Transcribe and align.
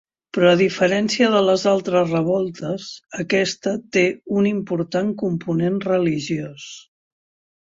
Però 0.35 0.47
a 0.51 0.59
diferència 0.59 1.27
de 1.33 1.41
les 1.47 1.65
altres 1.71 2.13
revoltes 2.15 2.87
aquesta 3.25 3.75
té 3.99 4.03
un 4.39 4.49
important 4.53 5.13
component 5.21 5.79
religiós. 5.93 6.67